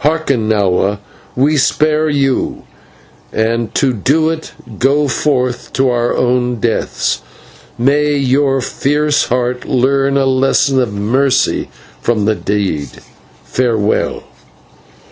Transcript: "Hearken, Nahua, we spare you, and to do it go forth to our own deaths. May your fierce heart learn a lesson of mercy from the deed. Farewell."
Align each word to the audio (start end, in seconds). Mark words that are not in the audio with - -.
"Hearken, 0.00 0.48
Nahua, 0.48 0.98
we 1.36 1.56
spare 1.56 2.08
you, 2.10 2.64
and 3.32 3.72
to 3.76 3.92
do 3.92 4.28
it 4.28 4.50
go 4.80 5.06
forth 5.06 5.72
to 5.74 5.88
our 5.88 6.16
own 6.16 6.56
deaths. 6.58 7.22
May 7.78 8.16
your 8.16 8.60
fierce 8.60 9.26
heart 9.26 9.64
learn 9.64 10.16
a 10.16 10.26
lesson 10.26 10.80
of 10.80 10.92
mercy 10.92 11.70
from 12.00 12.24
the 12.24 12.34
deed. 12.34 12.88
Farewell." 13.44 14.24